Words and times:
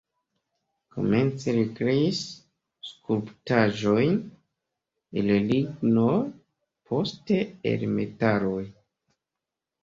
Komence 0.93 1.51
li 1.57 1.65
kreis 1.79 2.21
skulptaĵojn 2.91 4.15
el 5.23 5.29
lignoj, 5.51 6.15
poste 6.89 7.39
el 7.75 7.87
metaloj. 8.01 8.65